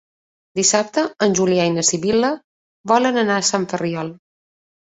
[0.59, 2.33] Dissabte en Julià i na Sibil·la
[2.95, 4.13] volen anar a Sant Ferriol.